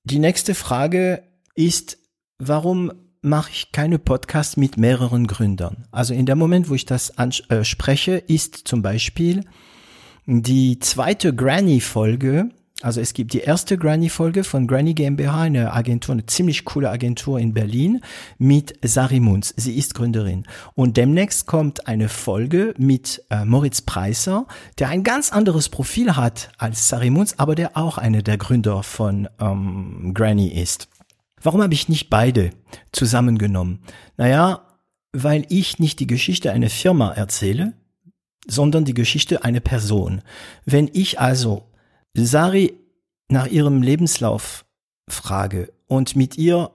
Die 0.04 0.18
nächste 0.18 0.56
Frage 0.56 1.22
ist, 1.54 2.00
warum 2.40 2.92
mache 3.22 3.52
ich 3.52 3.72
keine 3.72 4.00
Podcasts 4.00 4.58
mit 4.58 4.78
mehreren 4.78 5.28
Gründern? 5.28 5.86
Also 5.92 6.16
in 6.16 6.26
dem 6.26 6.40
Moment, 6.40 6.70
wo 6.70 6.74
ich 6.74 6.88
das 6.88 7.20
anspreche, 7.20 8.18
äh, 8.18 8.34
ist 8.34 8.68
zum 8.68 8.82
Beispiel 8.82 9.46
die 10.26 10.80
zweite 10.80 11.34
Granny-Folge, 11.36 12.50
also 12.82 13.00
es 13.00 13.14
gibt 13.14 13.34
die 13.34 13.40
erste 13.40 13.78
Granny-Folge 13.78 14.44
von 14.44 14.68
Granny 14.68 14.94
GmbH, 14.94 15.42
eine 15.42 15.74
Agentur, 15.74 16.14
eine 16.14 16.26
ziemlich 16.26 16.66
coole 16.66 16.90
Agentur 16.90 17.40
in 17.40 17.54
Berlin 17.54 18.02
mit 18.40 18.74
Sari 18.84 19.20
Munz. 19.20 19.54
Sie 19.56 19.78
ist 19.78 19.94
Gründerin. 19.94 20.46
Und 20.74 20.98
demnächst 20.98 21.46
kommt 21.46 21.88
eine 21.88 22.10
Folge 22.10 22.74
mit 22.78 23.24
äh, 23.30 23.46
Moritz 23.46 23.82
Preiser, 23.82 24.48
der 24.80 24.90
ein 24.90 25.04
ganz 25.04 25.32
anderes 25.32 25.70
Profil 25.70 26.16
hat 26.16 26.52
als 26.58 26.88
Sari 26.88 27.12
Munz, 27.12 27.36
aber 27.38 27.56
der 27.56 27.78
auch 27.78 27.98
einer 27.98 28.24
der 28.24 28.38
Gründer 28.38 28.84
von 28.84 29.30
ähm, 29.40 30.14
Granny 30.14 30.48
ist. 30.48 30.88
Warum 31.42 31.62
habe 31.62 31.74
ich 31.74 31.90
nicht 31.90 32.10
beide 32.10 32.52
zusammengenommen? 32.92 33.80
Naja, 34.18 34.68
weil 35.14 35.46
ich 35.50 35.80
nicht 35.80 36.00
die 36.00 36.08
Geschichte 36.08 36.52
einer 36.52 36.70
Firma 36.70 37.12
erzähle, 37.12 37.74
sondern 38.48 38.86
die 38.86 38.94
Geschichte 38.94 39.44
einer 39.44 39.60
Person. 39.60 40.22
Wenn 40.66 40.90
ich 40.94 41.20
also 41.20 41.70
Sari 42.14 42.74
nach 43.30 43.48
ihrem 43.48 43.82
Lebenslauf 43.82 44.66
frage 45.08 45.72
und 45.88 46.16
mit 46.16 46.38
ihr 46.38 46.72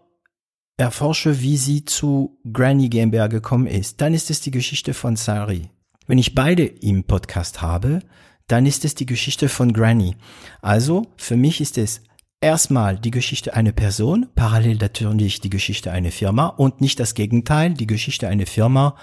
erforsche, 0.76 1.40
wie 1.40 1.56
sie 1.56 1.84
zu 1.84 2.38
Granny 2.52 2.88
GmbH 2.88 3.28
gekommen 3.28 3.66
ist, 3.66 4.00
dann 4.00 4.14
ist 4.14 4.30
es 4.30 4.40
die 4.40 4.50
Geschichte 4.50 4.94
von 4.94 5.16
Sari. 5.16 5.70
Wenn 6.06 6.18
ich 6.18 6.34
beide 6.34 6.64
im 6.64 7.04
Podcast 7.04 7.62
habe, 7.62 8.00
dann 8.46 8.66
ist 8.66 8.84
es 8.84 8.94
die 8.94 9.06
Geschichte 9.06 9.48
von 9.48 9.72
Granny. 9.72 10.16
Also 10.62 11.06
für 11.16 11.36
mich 11.36 11.60
ist 11.60 11.78
es 11.78 12.02
erstmal 12.40 12.98
die 12.98 13.10
Geschichte 13.10 13.54
einer 13.54 13.72
Person, 13.72 14.28
parallel 14.34 14.76
natürlich 14.76 15.40
die 15.40 15.50
Geschichte 15.50 15.90
einer 15.90 16.12
Firma 16.12 16.46
und 16.46 16.80
nicht 16.80 17.00
das 17.00 17.14
Gegenteil, 17.14 17.74
die 17.74 17.86
Geschichte 17.86 18.28
einer 18.28 18.46
Firma 18.46 18.96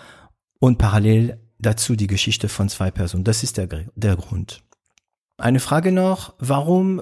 und 0.60 0.78
parallel 0.78 1.43
dazu 1.66 1.96
die 1.96 2.08
Geschichte 2.08 2.50
von 2.50 2.70
zwei 2.70 2.92
Personen. 2.92 3.24
Das 3.24 3.44
ist 3.44 3.58
der, 3.58 3.68
der 3.68 4.16
Grund. 4.16 4.62
Eine 5.38 5.60
Frage 5.60 5.92
noch, 5.92 6.34
warum 6.40 7.02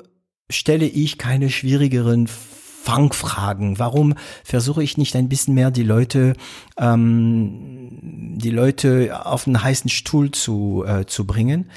stelle 0.50 0.86
ich 0.86 1.18
keine 1.18 1.50
schwierigeren 1.50 2.28
Fangfragen? 2.28 3.78
Warum 3.78 4.16
versuche 4.44 4.84
ich 4.84 4.98
nicht 4.98 5.16
ein 5.16 5.30
bisschen 5.30 5.54
mehr 5.54 5.72
die 5.72 5.84
Leute, 5.84 6.36
ähm, 6.78 8.38
die 8.38 8.50
Leute 8.50 9.26
auf 9.26 9.46
einen 9.46 9.62
heißen 9.62 9.90
Stuhl 9.90 10.32
zu, 10.32 10.84
äh, 10.88 11.06
zu 11.06 11.26
bringen? 11.26 11.70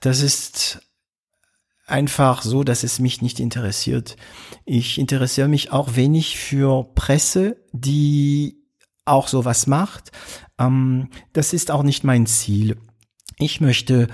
Das 0.00 0.20
ist 0.20 0.82
einfach 1.86 2.42
so, 2.42 2.64
dass 2.64 2.82
es 2.82 2.98
mich 2.98 3.22
nicht 3.22 3.40
interessiert. 3.40 4.16
Ich 4.64 4.98
interessiere 4.98 5.48
mich 5.48 5.72
auch 5.72 5.96
wenig 5.96 6.36
für 6.38 6.84
Presse, 6.94 7.56
die 7.72 8.65
auch 9.06 9.28
sowas 9.28 9.66
macht. 9.66 10.12
Ähm, 10.58 11.08
das 11.32 11.52
ist 11.52 11.70
auch 11.70 11.82
nicht 11.82 12.04
mein 12.04 12.26
Ziel. 12.26 12.76
Ich 13.38 13.60
möchte 13.60 14.08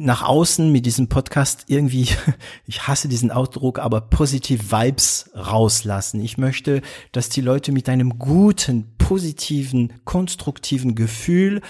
nach 0.00 0.22
außen 0.22 0.72
mit 0.72 0.86
diesem 0.86 1.08
Podcast 1.08 1.64
irgendwie, 1.66 2.08
ich 2.66 2.88
hasse 2.88 3.08
diesen 3.08 3.30
Ausdruck, 3.30 3.78
aber 3.78 4.00
positive 4.00 4.72
Vibes 4.72 5.30
rauslassen. 5.34 6.20
Ich 6.20 6.38
möchte, 6.38 6.80
dass 7.12 7.28
die 7.28 7.42
Leute 7.42 7.70
mit 7.70 7.88
einem 7.88 8.18
guten, 8.18 8.96
positiven, 8.96 9.92
konstruktiven 10.04 10.94
Gefühl 10.94 11.60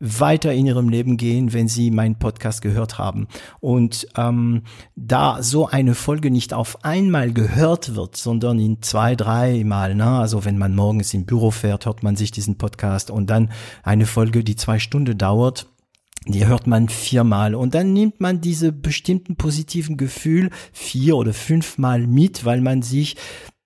weiter 0.00 0.52
in 0.52 0.66
ihrem 0.66 0.88
Leben 0.88 1.16
gehen, 1.16 1.52
wenn 1.52 1.68
sie 1.68 1.90
meinen 1.90 2.18
Podcast 2.18 2.62
gehört 2.62 2.98
haben. 2.98 3.28
Und 3.60 4.06
ähm, 4.16 4.62
da 4.96 5.42
so 5.42 5.66
eine 5.66 5.94
Folge 5.94 6.30
nicht 6.30 6.52
auf 6.52 6.84
einmal 6.84 7.32
gehört 7.32 7.94
wird, 7.94 8.16
sondern 8.16 8.58
in 8.58 8.82
zwei, 8.82 9.14
drei 9.14 9.64
Mal, 9.64 9.94
ne? 9.94 10.18
also 10.18 10.44
wenn 10.44 10.58
man 10.58 10.74
morgens 10.74 11.14
im 11.14 11.26
Büro 11.26 11.50
fährt, 11.50 11.86
hört 11.86 12.02
man 12.02 12.16
sich 12.16 12.30
diesen 12.30 12.58
Podcast 12.58 13.10
und 13.10 13.30
dann 13.30 13.50
eine 13.82 14.06
Folge, 14.06 14.44
die 14.44 14.56
zwei 14.56 14.78
Stunden 14.78 15.16
dauert, 15.16 15.66
die 16.26 16.46
hört 16.46 16.66
man 16.66 16.88
viermal 16.88 17.54
und 17.54 17.74
dann 17.74 17.92
nimmt 17.92 18.20
man 18.20 18.40
diese 18.40 18.72
bestimmten 18.72 19.36
positiven 19.36 19.96
Gefühl 19.96 20.50
vier 20.72 21.16
oder 21.16 21.34
fünfmal 21.34 22.06
mit, 22.06 22.44
weil 22.44 22.62
man 22.62 22.80
sich 22.82 23.16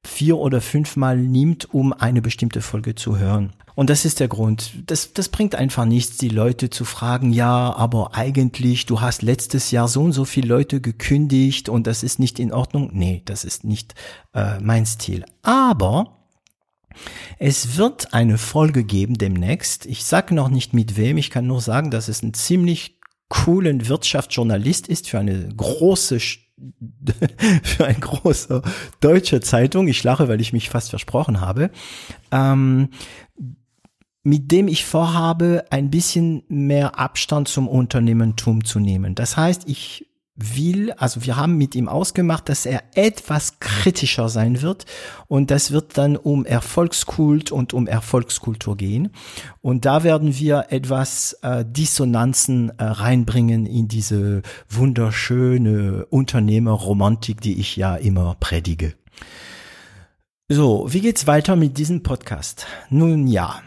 vier 0.09 0.39
oder 0.39 0.61
fünfmal 0.61 1.17
nimmt, 1.17 1.73
um 1.73 1.93
eine 1.93 2.23
bestimmte 2.23 2.63
Folge 2.63 2.95
zu 2.95 3.19
hören. 3.19 3.53
Und 3.75 3.91
das 3.91 4.05
ist 4.05 4.19
der 4.19 4.27
Grund. 4.27 4.73
Das, 4.87 5.13
das 5.13 5.29
bringt 5.29 5.55
einfach 5.55 5.85
nichts, 5.85 6.17
die 6.17 6.31
Leute 6.31 6.69
zu 6.69 6.85
fragen, 6.85 7.33
ja, 7.33 7.73
aber 7.77 8.17
eigentlich, 8.17 8.87
du 8.87 9.01
hast 9.01 9.23
letztes 9.23 9.71
Jahr 9.71 9.87
so 9.87 10.03
und 10.03 10.13
so 10.13 10.25
viele 10.25 10.49
Leute 10.49 10.81
gekündigt 10.81 11.69
und 11.69 11.87
das 11.87 12.03
ist 12.03 12.19
nicht 12.19 12.41
in 12.41 12.53
Ordnung. 12.53 12.91
Nee, 12.93 13.23
das 13.25 13.45
ist 13.45 13.63
nicht 13.63 13.95
äh, 14.35 14.59
mein 14.59 14.85
Stil. 14.85 15.25
Aber 15.43 16.17
es 17.39 17.77
wird 17.77 18.13
eine 18.13 18.39
Folge 18.39 18.83
geben 18.83 19.17
demnächst. 19.17 19.87
Ich 19.87 20.05
sage 20.05 20.35
noch 20.35 20.49
nicht 20.49 20.75
mit 20.75 20.97
wem, 20.97 21.17
ich 21.17 21.31
kann 21.31 21.47
nur 21.47 21.61
sagen, 21.61 21.93
dass 21.93 22.09
es 22.09 22.23
ein 22.23 22.35
ziemlich 22.35 22.99
coolen 23.29 23.89
Wirtschaftsjournalist 23.89 24.89
ist 24.89 25.09
für 25.09 25.21
eine 25.21 25.49
große 25.55 26.19
für 27.63 27.87
eine 27.87 27.99
große 27.99 28.63
deutsche 29.01 29.41
Zeitung. 29.41 29.89
Ich 29.89 30.03
lache, 30.05 30.29
weil 30.29 30.41
ich 30.41 30.53
mich 30.53 30.71
fast 30.71 30.91
versprochen 30.91 31.41
habe. 31.41 31.71
Ähm, 32.31 32.91
mit 34.23 34.51
dem 34.53 34.69
ich 34.69 34.85
vorhabe, 34.85 35.65
ein 35.71 35.91
bisschen 35.91 36.43
mehr 36.49 36.99
Abstand 36.99 37.49
zum 37.49 37.67
Unternehmertum 37.67 38.65
zu 38.65 38.79
nehmen. 38.79 39.15
Das 39.15 39.37
heißt, 39.37 39.69
ich 39.69 40.07
will, 40.39 40.93
also 40.93 41.25
wir 41.25 41.37
haben 41.37 41.59
mit 41.59 41.75
ihm 41.75 41.89
ausgemacht, 41.89 42.49
dass 42.49 42.65
er 42.65 42.83
etwas 42.95 43.59
kritischer 43.61 44.29
sein 44.29 44.63
wird 44.63 44.87
und 45.27 45.51
das 45.51 45.73
wird 45.73 45.99
dann 45.99 46.17
um 46.17 46.45
Erfolgskult 46.45 47.51
und 47.53 47.75
um 47.75 47.87
Erfolgskultur 47.87 48.77
gehen 48.77 49.11
und 49.61 49.85
da 49.85 50.05
werden 50.05 50.39
wir 50.39 50.67
etwas 50.71 51.35
äh, 51.43 51.65
Dissonanzen 51.67 52.71
äh, 52.79 52.85
reinbringen 52.85 53.67
in 53.67 53.89
diese 53.89 54.43
wunderschöne 54.69 56.07
Unternehmerromantik, 56.07 57.41
die 57.41 57.59
ich 57.59 57.77
ja 57.77 57.97
immer 57.97 58.37
predige. 58.39 58.95
So, 60.49 60.87
wie 60.89 61.01
geht's 61.01 61.27
weiter 61.27 61.57
mit 61.57 61.77
diesem 61.77 62.03
Podcast? 62.03 62.67
Nun 62.89 63.27
ja, 63.27 63.61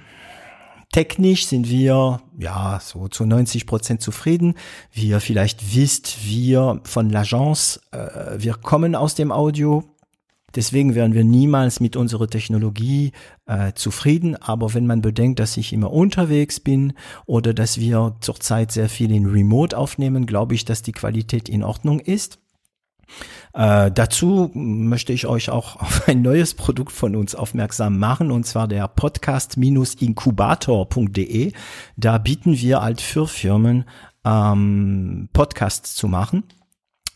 Technisch 0.92 1.46
sind 1.46 1.70
wir 1.70 2.22
ja 2.38 2.80
so 2.84 3.08
zu 3.08 3.26
90 3.26 3.66
Prozent 3.66 4.02
zufrieden. 4.02 4.56
Wie 4.92 5.08
ihr 5.08 5.22
vielleicht 5.22 5.74
wisst, 5.74 6.26
wir 6.26 6.82
von 6.84 7.10
L'Agence, 7.10 7.80
äh, 7.92 8.42
wir 8.42 8.56
kommen 8.56 8.96
aus 8.96 9.16
dem 9.16 9.32
Audio. 9.32 9.86
Deswegen 10.54 10.94
werden 10.94 11.14
wir 11.14 11.24
niemals 11.24 11.80
mit 11.80 11.96
unserer 11.96 12.28
Technologie 12.28 13.14
äh, 13.46 13.72
zufrieden. 13.72 14.36
Aber 14.36 14.74
wenn 14.74 14.86
man 14.86 15.02
bedenkt, 15.02 15.40
dass 15.40 15.56
ich 15.56 15.72
immer 15.72 15.94
unterwegs 15.94 16.60
bin 16.60 16.92
oder 17.26 17.54
dass 17.54 17.80
wir 17.80 18.18
zurzeit 18.20 18.74
sehr 18.74 18.90
viel 18.90 19.12
in 19.12 19.28
Remote 19.28 19.78
aufnehmen, 19.78 20.26
glaube 20.26 20.56
ich, 20.56 20.66
dass 20.66 20.82
die 20.82 20.92
Qualität 20.92 21.48
in 21.48 21.64
Ordnung 21.64 22.02
ist. 22.02 22.41
Äh, 23.54 23.92
dazu 23.92 24.50
möchte 24.54 25.12
ich 25.14 25.28
euch 25.28 25.50
auch 25.50 25.78
auf 25.78 26.08
ein 26.08 26.22
neues 26.22 26.54
Produkt 26.54 26.92
von 26.92 27.16
uns 27.16 27.34
aufmerksam 27.36 27.98
machen, 28.00 28.32
und 28.32 28.46
zwar 28.46 28.68
der 28.68 28.88
Podcast-Inkubator.de. 28.88 31.54
Da 31.98 32.18
bieten 32.18 32.58
wir 32.58 32.82
halt 32.82 33.02
für 33.02 33.28
Firmen 33.28 33.86
ähm, 34.26 35.30
Podcasts 35.34 35.96
zu 35.96 36.08
machen. 36.08 36.44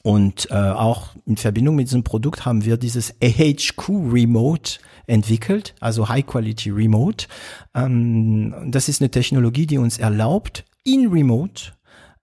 Und 0.03 0.51
äh, 0.51 0.55
auch 0.55 1.15
in 1.25 1.35
Verbindung 1.35 1.75
mit 1.77 1.87
diesem 1.87 2.03
Produkt 2.03 2.45
haben 2.45 2.63
wir 2.63 2.77
dieses 2.77 3.15
AHQ 3.23 3.89
Remote 3.89 4.77
entwickelt, 5.07 5.73
also 5.79 6.09
High 6.09 6.27
Quality 6.27 6.69
Remote. 6.69 7.25
Ähm, 7.73 8.53
das 8.67 8.87
ist 8.87 9.01
eine 9.01 9.09
Technologie, 9.09 9.65
die 9.65 9.79
uns 9.79 9.97
erlaubt, 9.97 10.63
in 10.83 11.07
Remote 11.07 11.71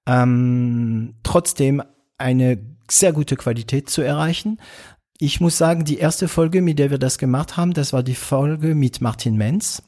ähm, 0.07 1.15
trotzdem 1.23 1.83
eine 2.19 2.59
sehr 2.93 3.13
gute 3.13 3.37
Qualität 3.37 3.91
zu 3.91 4.03
erreichen. 4.03 4.59
Ich 5.19 5.41
muss 5.41 5.59
sagen, 5.59 5.85
die 5.85 5.99
erste 5.99 6.29
Folge, 6.29 6.63
mit 6.63 6.79
der 6.79 6.91
wir 6.91 6.99
das 6.99 7.19
gemacht 7.19 7.57
haben, 7.57 7.75
das 7.75 7.93
war 7.93 8.03
die 8.03 8.15
Folge 8.15 8.75
mit 8.75 9.01
Martin 9.01 9.37
Menz. 9.37 9.83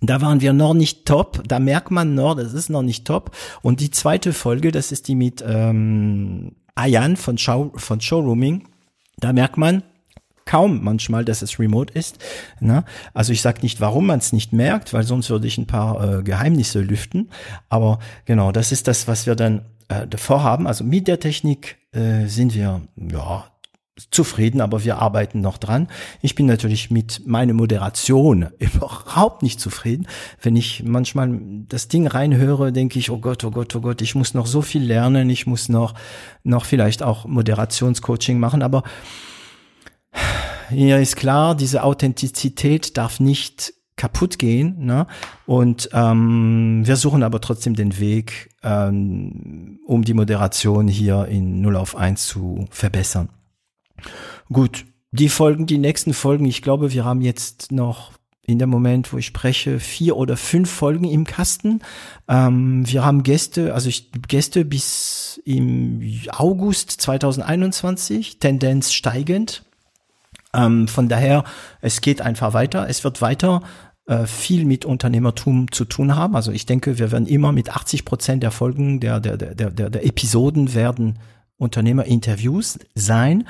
Da 0.00 0.20
waren 0.20 0.40
wir 0.40 0.52
noch 0.52 0.74
nicht 0.74 1.06
top. 1.06 1.42
Da 1.46 1.58
merkt 1.58 1.90
man 1.90 2.14
noch, 2.14 2.34
das 2.34 2.54
ist 2.54 2.70
noch 2.70 2.82
nicht 2.82 3.04
top. 3.04 3.36
Und 3.62 3.80
die 3.80 3.90
zweite 3.90 4.32
Folge, 4.32 4.72
das 4.72 4.92
ist 4.92 5.08
die 5.08 5.14
mit 5.14 5.44
ähm, 5.46 6.52
Ayan 6.74 7.16
von, 7.16 7.36
Show, 7.36 7.72
von 7.74 8.00
Showrooming. 8.00 8.68
Da 9.18 9.32
merkt 9.32 9.58
man 9.58 9.82
kaum 10.44 10.82
manchmal, 10.82 11.24
dass 11.24 11.42
es 11.42 11.58
remote 11.58 11.92
ist. 11.92 12.18
Ne? 12.60 12.84
Also 13.14 13.32
ich 13.32 13.42
sage 13.42 13.60
nicht, 13.62 13.80
warum 13.80 14.06
man 14.06 14.18
es 14.18 14.32
nicht 14.32 14.52
merkt, 14.52 14.92
weil 14.92 15.04
sonst 15.04 15.30
würde 15.30 15.46
ich 15.46 15.58
ein 15.58 15.66
paar 15.66 16.18
äh, 16.18 16.22
Geheimnisse 16.22 16.80
lüften. 16.80 17.30
Aber 17.68 17.98
genau, 18.24 18.52
das 18.52 18.72
ist 18.72 18.88
das, 18.88 19.08
was 19.08 19.26
wir 19.26 19.34
dann 19.34 19.62
äh, 19.88 20.06
davor 20.06 20.42
haben. 20.42 20.66
Also 20.66 20.84
mit 20.84 21.08
der 21.08 21.20
Technik 21.20 21.78
äh, 21.92 22.26
sind 22.26 22.54
wir 22.54 22.80
ja 22.96 23.50
zufrieden, 24.10 24.60
aber 24.60 24.84
wir 24.84 24.98
arbeiten 24.98 25.40
noch 25.40 25.58
dran. 25.58 25.88
Ich 26.22 26.34
bin 26.34 26.46
natürlich 26.46 26.90
mit 26.90 27.26
meiner 27.26 27.52
Moderation 27.52 28.48
überhaupt 28.58 29.42
nicht 29.42 29.60
zufrieden. 29.60 30.06
Wenn 30.40 30.56
ich 30.56 30.82
manchmal 30.84 31.38
das 31.68 31.88
Ding 31.88 32.06
reinhöre, 32.06 32.72
denke 32.72 32.98
ich, 32.98 33.10
oh 33.10 33.18
Gott, 33.18 33.44
oh 33.44 33.50
Gott, 33.50 33.74
oh 33.76 33.80
Gott, 33.80 34.00
ich 34.00 34.14
muss 34.14 34.34
noch 34.34 34.46
so 34.46 34.62
viel 34.62 34.82
lernen, 34.82 35.28
ich 35.28 35.46
muss 35.46 35.68
noch, 35.68 35.94
noch 36.44 36.64
vielleicht 36.64 37.02
auch 37.02 37.26
Moderationscoaching 37.26 38.38
machen, 38.38 38.62
aber 38.62 38.82
hier 40.70 40.98
ist 40.98 41.16
klar, 41.16 41.54
diese 41.54 41.82
Authentizität 41.82 42.96
darf 42.96 43.20
nicht 43.20 43.74
kaputt 43.96 44.38
gehen. 44.38 44.86
Ne? 44.86 45.06
Und 45.46 45.90
ähm, 45.92 46.82
wir 46.84 46.96
suchen 46.96 47.22
aber 47.22 47.40
trotzdem 47.40 47.74
den 47.74 47.98
Weg, 47.98 48.50
ähm, 48.62 49.78
um 49.86 50.04
die 50.04 50.14
Moderation 50.14 50.88
hier 50.88 51.26
in 51.26 51.60
0 51.60 51.76
auf 51.76 51.96
1 51.96 52.26
zu 52.26 52.66
verbessern. 52.70 53.28
Gut, 54.50 54.86
die 55.12 55.28
Folgen, 55.28 55.66
die 55.66 55.76
nächsten 55.76 56.14
Folgen, 56.14 56.46
ich 56.46 56.62
glaube, 56.62 56.92
wir 56.92 57.04
haben 57.04 57.20
jetzt 57.20 57.72
noch 57.72 58.12
in 58.46 58.58
dem 58.58 58.70
Moment, 58.70 59.12
wo 59.12 59.18
ich 59.18 59.26
spreche, 59.26 59.78
vier 59.78 60.16
oder 60.16 60.36
fünf 60.36 60.70
Folgen 60.70 61.04
im 61.04 61.24
Kasten. 61.24 61.80
Ähm, 62.26 62.88
wir 62.90 63.04
haben 63.04 63.22
Gäste, 63.22 63.74
also 63.74 63.88
ich, 63.88 64.10
Gäste 64.28 64.64
bis 64.64 65.40
im 65.44 66.00
August 66.32 66.92
2021, 67.02 68.38
Tendenz 68.38 68.92
steigend. 68.92 69.64
Ähm, 70.54 70.88
von 70.88 71.08
daher, 71.08 71.44
es 71.80 72.00
geht 72.00 72.20
einfach 72.20 72.52
weiter. 72.52 72.88
Es 72.88 73.04
wird 73.04 73.22
weiter 73.22 73.62
äh, 74.06 74.26
viel 74.26 74.64
mit 74.64 74.84
Unternehmertum 74.84 75.70
zu 75.70 75.84
tun 75.84 76.16
haben. 76.16 76.34
Also 76.34 76.52
ich 76.52 76.66
denke, 76.66 76.98
wir 76.98 77.12
werden 77.12 77.26
immer 77.26 77.52
mit 77.52 77.70
80 77.70 78.04
Prozent 78.04 78.42
der 78.42 78.50
Folgen, 78.50 79.00
der, 79.00 79.20
der, 79.20 79.36
der, 79.36 79.70
der, 79.70 79.90
der 79.90 80.04
Episoden 80.04 80.74
werden 80.74 81.18
Unternehmerinterviews 81.58 82.78
sein. 82.94 83.46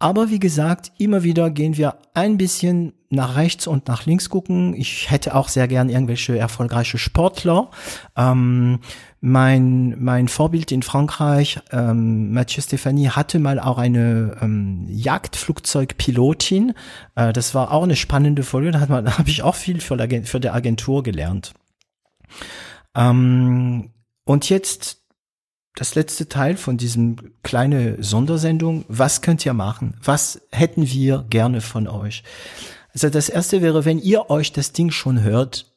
Aber 0.00 0.30
wie 0.30 0.38
gesagt, 0.38 0.92
immer 0.98 1.24
wieder 1.24 1.50
gehen 1.50 1.76
wir 1.76 1.96
ein 2.14 2.38
bisschen 2.38 2.92
nach 3.10 3.34
rechts 3.36 3.66
und 3.66 3.88
nach 3.88 4.06
links 4.06 4.28
gucken. 4.28 4.74
Ich 4.74 5.10
hätte 5.10 5.34
auch 5.34 5.48
sehr 5.48 5.66
gern 5.66 5.88
irgendwelche 5.88 6.38
erfolgreiche 6.38 6.98
Sportler. 6.98 7.70
Ähm, 8.16 8.78
mein, 9.20 9.96
mein 9.98 10.28
Vorbild 10.28 10.70
in 10.70 10.82
Frankreich, 10.82 11.58
ähm, 11.72 12.32
Mathieu 12.32 12.62
Stéphanie, 12.62 13.10
hatte 13.10 13.40
mal 13.40 13.58
auch 13.58 13.78
eine 13.78 14.36
ähm, 14.40 14.86
Jagdflugzeugpilotin. 14.88 16.74
Äh, 17.16 17.32
das 17.32 17.54
war 17.54 17.72
auch 17.72 17.82
eine 17.82 17.96
spannende 17.96 18.44
Folge. 18.44 18.70
Da, 18.70 18.80
hat 18.80 18.90
man, 18.90 19.04
da 19.06 19.18
habe 19.18 19.30
ich 19.30 19.42
auch 19.42 19.56
viel 19.56 19.80
für, 19.80 19.96
für 20.24 20.40
die 20.40 20.50
Agentur 20.50 21.02
gelernt. 21.02 21.54
Ähm, 22.94 23.90
und 24.24 24.48
jetzt 24.48 25.02
das 25.78 25.94
letzte 25.94 26.28
Teil 26.28 26.56
von 26.56 26.76
diesem 26.76 27.16
kleine 27.44 28.02
Sondersendung. 28.02 28.84
Was 28.88 29.22
könnt 29.22 29.46
ihr 29.46 29.52
machen? 29.52 29.94
Was 30.02 30.40
hätten 30.50 30.88
wir 30.90 31.24
gerne 31.30 31.60
von 31.60 31.86
euch? 31.86 32.24
Also 32.92 33.10
das 33.10 33.28
erste 33.28 33.62
wäre, 33.62 33.84
wenn 33.84 34.00
ihr 34.00 34.28
euch 34.28 34.52
das 34.52 34.72
Ding 34.72 34.90
schon 34.90 35.22
hört, 35.22 35.67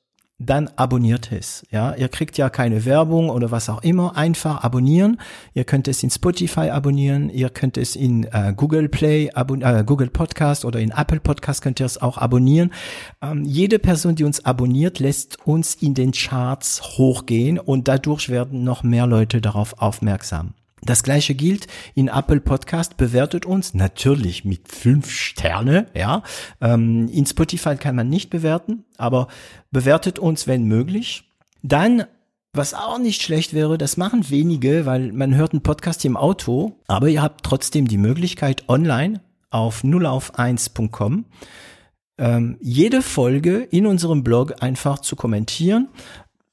dann 0.46 0.70
abonniert 0.76 1.32
es. 1.32 1.66
Ja, 1.72 1.94
ihr 1.94 2.10
kriegt 2.10 2.38
ja 2.38 2.50
keine 2.50 2.86
Werbung 2.86 3.30
oder 3.30 3.52
was 3.52 3.70
auch 3.70 3.84
immer. 3.84 4.18
Einfach 4.18 4.64
abonnieren. 4.64 5.20
Ihr 5.54 5.64
könnt 5.64 5.88
es 5.88 6.04
in 6.04 6.10
Spotify 6.10 6.70
abonnieren. 6.70 7.30
Ihr 7.30 7.50
könnt 7.50 7.78
es 7.78 7.96
in 7.96 8.24
äh, 8.26 8.54
Google 8.56 8.90
Play, 8.90 9.30
äh, 9.34 9.84
Google 9.84 10.10
Podcast 10.10 10.66
oder 10.66 10.80
in 10.80 10.92
Apple 10.92 11.20
Podcast 11.20 11.62
könnt 11.62 11.80
ihr 11.80 11.86
es 11.86 12.02
auch 12.02 12.18
abonnieren. 12.18 12.72
Ähm, 13.22 13.44
jede 13.44 13.80
Person, 13.80 14.16
die 14.16 14.24
uns 14.24 14.44
abonniert, 14.46 15.00
lässt 15.00 15.38
uns 15.46 15.76
in 15.76 15.94
den 15.94 16.12
Charts 16.12 16.98
hochgehen 16.98 17.60
und 17.60 17.88
dadurch 17.88 18.30
werden 18.30 18.64
noch 18.64 18.84
mehr 18.84 19.08
Leute 19.08 19.42
darauf 19.42 19.82
aufmerksam. 19.82 20.54
Das 20.84 21.04
gleiche 21.04 21.36
gilt 21.36 21.68
in 21.94 22.08
Apple 22.08 22.42
Podcast, 22.42 22.98
bewertet 22.98 23.46
uns 23.46 23.74
natürlich 23.74 24.46
mit 24.46 24.68
fünf 24.68 25.12
Sterne, 25.12 25.88
ja. 25.94 26.24
Ähm, 26.60 27.08
in 27.10 27.26
Spotify 27.26 27.76
kann 27.76 27.96
man 27.96 28.10
nicht 28.10 28.30
bewerten, 28.30 28.84
aber 28.98 29.28
bewertet 29.70 30.18
uns, 30.18 30.48
wenn 30.48 30.64
möglich. 30.64 31.30
Dann, 31.62 32.06
was 32.54 32.74
auch 32.74 32.98
nicht 32.98 33.22
schlecht 33.22 33.54
wäre, 33.54 33.78
das 33.78 33.96
machen 33.96 34.30
wenige, 34.30 34.88
weil 34.88 35.12
man 35.12 35.36
hört 35.36 35.52
einen 35.54 35.62
Podcast 35.62 36.04
im 36.04 36.18
Auto, 36.18 36.80
aber 36.88 37.10
ihr 37.10 37.22
habt 37.22 37.44
trotzdem 37.44 37.88
die 37.88 38.00
Möglichkeit 38.00 38.68
online 38.68 39.22
auf 39.52 39.84
nullauf1.com 39.84 41.26
ähm, 42.18 42.58
jede 42.62 43.02
Folge 43.02 43.60
in 43.60 43.86
unserem 43.86 44.24
Blog 44.24 44.62
einfach 44.62 45.00
zu 45.00 45.16
kommentieren 45.16 45.90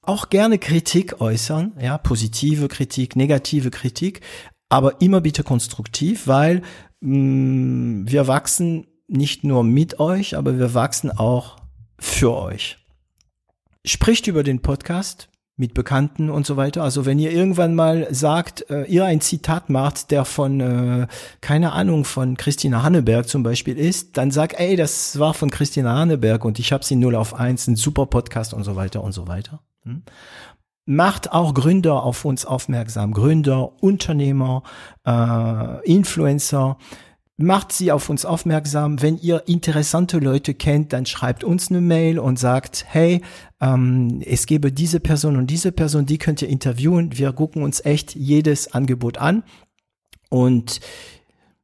auch 0.09 0.31
gerne 0.31 0.59
Kritik 0.59 1.21
äußern, 1.21 1.73
ja, 1.81 1.99
positive 1.99 2.69
Kritik, 2.69 3.15
negative 3.15 3.71
Kritik, 3.71 4.23
aber 4.69 5.01
immer 5.01 5.21
bitte 5.21 5.45
konstruktiv, 5.45 6.27
weil 6.27 6.63
mh, 7.01 7.19
mm, 7.19 8.11
wir 8.11 8.27
wachsen 8.27 8.87
nicht 9.07 9.45
nur 9.45 9.65
mit 9.65 10.01
euch, 10.01 10.37
aber 10.37 10.59
wir 10.59 10.75
wachsen 10.75 11.11
auch 11.11 11.57
für 11.99 12.35
euch. 12.35 12.79
Spricht 13.85 14.27
über 14.27 14.43
den 14.43 14.61
Podcast 14.61 15.29
mit 15.57 15.75
Bekannten 15.75 16.31
und 16.31 16.47
so 16.47 16.57
weiter. 16.57 16.83
Also 16.83 17.05
wenn 17.05 17.19
ihr 17.19 17.33
irgendwann 17.33 17.75
mal 17.75 18.07
sagt, 18.11 18.71
äh, 18.71 18.85
ihr 18.85 19.05
ein 19.05 19.21
Zitat 19.21 19.71
macht, 19.71 20.11
der 20.11 20.25
von, 20.25 20.61
äh, 20.61 21.07
keine 21.41 21.73
Ahnung, 21.73 22.05
von 22.05 22.37
Christina 22.37 22.83
Hanneberg 22.83 23.29
zum 23.29 23.43
Beispiel 23.43 23.77
ist, 23.77 24.17
dann 24.17 24.31
sag, 24.31 24.59
ey, 24.61 24.77
das 24.77 25.19
war 25.19 25.35
von 25.35 25.51
Christina 25.51 25.97
Hanneberg 25.97 26.45
und 26.45 26.59
ich 26.59 26.73
habe 26.73 26.85
sie 26.85 26.97
0 26.97 27.15
auf 27.17 27.35
1, 27.35 27.67
ein 27.67 27.77
super 27.77 28.07
Podcast 28.07 28.55
und 28.55 28.65
so 28.65 28.77
weiter 28.77 29.03
und 29.03 29.13
so 29.13 29.27
weiter. 29.27 29.61
Hm? 29.89 30.03
Macht 30.87 31.33
auch 31.33 31.53
Gründer 31.53 32.03
auf 32.03 32.25
uns 32.25 32.47
aufmerksam. 32.47 33.13
Gründer, 33.13 33.83
Unternehmer, 33.83 34.63
äh, 35.07 35.85
Influencer. 35.87 36.79
Macht 37.37 37.73
sie 37.73 37.93
auf 37.93 38.09
uns 38.09 38.25
aufmerksam. 38.25 39.03
Wenn 39.03 39.19
ihr 39.19 39.47
interessante 39.47 40.19
Leute 40.19 40.55
kennt, 40.55 40.95
dann 40.95 41.05
schreibt 41.05 41.45
uns 41.45 41.71
eine 41.71 41.83
Mail 41.83 42.19
und 42.19 42.39
sagt, 42.39 42.87
hey, 42.89 43.21
ähm, 43.61 44.23
es 44.25 44.47
gebe 44.47 44.73
diese 44.73 44.99
Person 44.99 45.37
und 45.37 45.49
diese 45.49 45.73
Person, 45.73 46.07
die 46.07 46.19
könnt 46.19 46.41
ihr 46.41 46.49
interviewen. 46.49 47.19
Wir 47.19 47.33
gucken 47.33 47.63
uns 47.63 47.85
echt 47.85 48.15
jedes 48.15 48.73
Angebot 48.73 49.19
an. 49.19 49.45
Und 50.31 50.81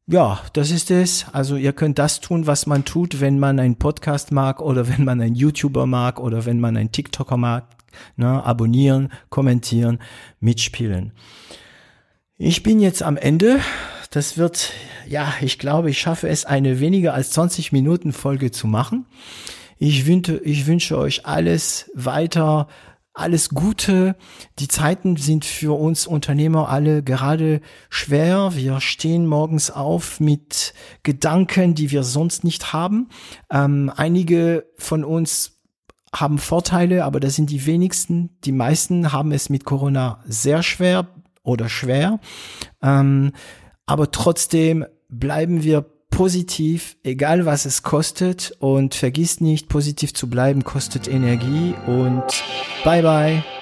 ja, 0.07 0.39
das 0.53 0.71
ist 0.71 0.91
es. 0.91 1.27
Also 1.33 1.57
ihr 1.57 1.73
könnt 1.73 1.99
das 1.99 2.21
tun, 2.21 2.47
was 2.47 2.67
man 2.67 2.85
tut, 2.85 3.23
wenn 3.23 3.39
man 3.39 3.59
einen 3.59 3.77
Podcast 3.77 4.33
mag 4.33 4.61
oder 4.61 4.87
wenn 4.89 5.05
man 5.05 5.21
einen 5.21 5.35
YouTuber 5.35 5.87
mag 5.87 6.21
oder 6.21 6.45
wenn 6.45 6.61
man 6.61 6.77
einen 6.77 6.93
TikToker 6.93 7.39
mag. 7.39 7.69
Ne? 8.17 8.45
Abonnieren, 8.45 9.13
kommentieren, 9.29 9.99
mitspielen. 10.41 11.13
Ich 12.37 12.63
bin 12.63 12.81
jetzt 12.81 13.03
am 13.03 13.17
Ende. 13.17 13.61
Das 14.11 14.37
wird, 14.37 14.73
ja, 15.07 15.33
ich 15.41 15.59
glaube, 15.59 15.91
ich 15.91 15.99
schaffe 15.99 16.29
es, 16.29 16.45
eine 16.45 16.81
weniger 16.81 17.15
als 17.15 17.31
20 17.31 17.73
Minuten 17.73 18.13
Folge 18.13 18.51
zu 18.51 18.67
machen. 18.67 19.07
Ich 19.79 20.07
wünsche, 20.07 20.39
ich 20.45 20.67
wünsche 20.67 20.97
euch 20.97 21.27
alles 21.27 21.91
weiter, 21.95 22.69
alles 23.13 23.51
Gute. 23.51 24.17
Die 24.59 24.69
Zeiten 24.69 25.17
sind 25.17 25.45
für 25.45 25.79
uns 25.79 26.07
Unternehmer 26.07 26.69
alle 26.69 27.03
gerade 27.03 27.61
schwer. 27.89 28.51
Wir 28.55 28.81
stehen 28.81 29.27
morgens 29.27 29.71
auf 29.71 30.21
mit 30.21 30.75
Gedanken, 31.05 31.75
die 31.75 31.93
wir 31.93 32.03
sonst 32.03 32.45
nicht 32.45 32.73
haben. 32.73 33.09
Ähm, 33.51 33.91
einige 33.95 34.67
von 34.77 35.05
uns 35.05 35.54
haben 36.15 36.39
Vorteile, 36.39 37.05
aber 37.05 37.21
das 37.21 37.35
sind 37.35 37.51
die 37.51 37.67
wenigsten. 37.67 38.31
Die 38.45 38.53
meisten 38.53 39.13
haben 39.13 39.33
es 39.33 39.51
mit 39.51 39.65
Corona 39.65 40.23
sehr 40.27 40.63
schwer 40.63 41.09
oder 41.43 41.69
schwer. 41.69 42.21
Ähm, 42.83 43.33
aber 43.87 44.11
trotzdem 44.11 44.87
bleiben 45.09 45.63
wir 45.63 45.85
positiv, 46.11 46.97
egal 47.03 47.45
was 47.47 47.67
es 47.67 47.83
kostet. 47.83 48.55
Und 48.61 48.95
vergiss 48.95 49.41
nicht, 49.41 49.69
positiv 49.69 50.15
zu 50.15 50.31
bleiben 50.31 50.65
kostet 50.65 51.09
Energie. 51.09 51.75
Und 51.87 52.25
bye 52.85 53.03
bye. 53.03 53.54